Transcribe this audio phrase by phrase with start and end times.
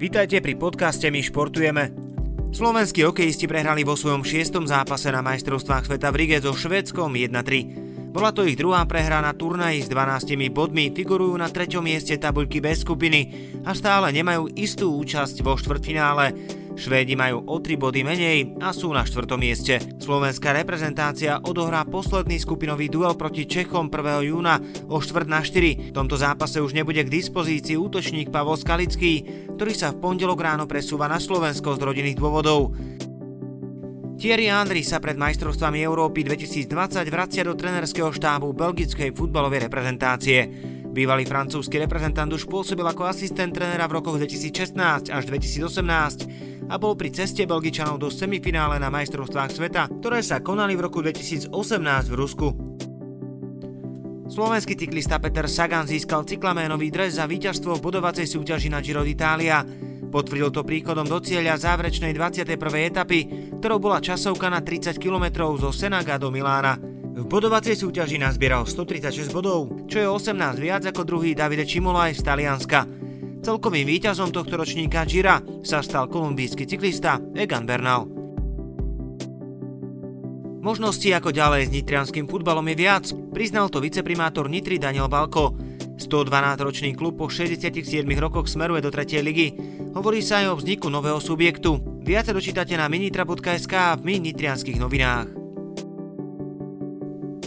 [0.00, 1.92] Vítajte pri podcaste My športujeme.
[2.56, 8.08] Slovenskí hokejisti prehrali vo svojom šiestom zápase na majstrovstvách sveta v Rige so Švedskom 1-3.
[8.08, 12.64] Bola to ich druhá prehra na turnaji s 12 bodmi, figurujú na treťom mieste tabuľky
[12.64, 16.32] bez skupiny a stále nemajú istú účasť vo štvrtfinále.
[16.80, 19.84] Švédi majú o 3 body menej a sú na štvrtom mieste.
[20.00, 24.32] Slovenská reprezentácia odohrá posledný skupinový duel proti Čechom 1.
[24.32, 24.56] júna
[24.88, 25.92] o štvrt na 4.
[25.92, 29.28] V tomto zápase už nebude k dispozícii útočník Pavol Skalický,
[29.60, 32.72] ktorý sa v pondelok ráno presúva na Slovensko z rodinných dôvodov.
[34.16, 40.48] Thierry Henry sa pred majstrovstvami Európy 2020 vracia do trenerského štábu belgickej futbalovej reprezentácie.
[40.88, 46.96] Bývalý francúzsky reprezentant už pôsobil ako asistent trénera v rokoch 2016 až 2018 a bol
[46.96, 51.52] pri ceste Belgičanov do semifinále na majstrovstvách sveta, ktoré sa konali v roku 2018
[52.08, 52.69] v Rusku.
[54.30, 59.66] Slovenský cyklista Peter Sagan získal cyklaménový dres za víťazstvo v bodovacej súťaži na Giro d'Italia.
[60.06, 62.54] Potvrdil to príchodom do cieľa záverečnej 21.
[62.78, 63.26] etapy,
[63.58, 66.78] ktorou bola časovka na 30 km zo Senaga do Milána.
[67.10, 72.22] V bodovacej súťaži nazbieral 136 bodov, čo je 18 viac ako druhý Davide Čimolaj z
[72.22, 72.86] Talianska.
[73.42, 78.19] Celkovým víťazom tohto ročníka Gira sa stal kolumbijský cyklista Egan Bernal.
[80.60, 85.56] Možností ako ďalej s nitrianským futbalom je viac, priznal to viceprimátor Nitry Daniel Balko.
[85.96, 87.80] 112-ročný klub po 67
[88.20, 89.24] rokoch smeruje do 3.
[89.24, 89.56] ligy.
[89.96, 91.80] Hovorí sa aj o vzniku nového subjektu.
[92.04, 95.32] Viac dočítate na minitra.sk a v My nitrianských novinách.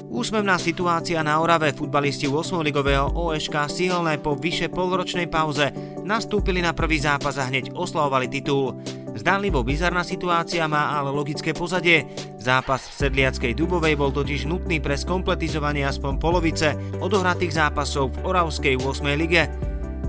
[0.09, 2.65] Úsmevná situácia na Orave futbalisti 8.
[2.65, 5.69] ligového OŠK Sihelné po vyše polročnej pauze
[6.01, 8.77] nastúpili na prvý zápas a hneď oslavovali titul.
[9.13, 12.09] Zdánlivo bizarná situácia má ale logické pozadie.
[12.41, 18.75] Zápas v Sedliackej Dubovej bol totiž nutný pre skompletizovanie aspoň polovice odohratých zápasov v Oravskej
[18.81, 19.13] 8.
[19.13, 19.45] lige,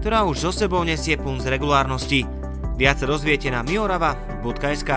[0.00, 2.24] ktorá už zo sebou nesie pun z regulárnosti.
[2.80, 4.90] Viac dozviete na miorava.sk.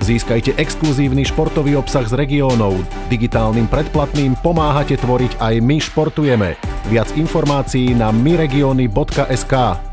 [0.00, 2.74] Získajte exkluzívny športový obsah z regiónov.
[3.12, 6.56] Digitálnym predplatným pomáhate tvoriť aj My športujeme.
[6.88, 9.89] Viac informácií na myregiony.sk.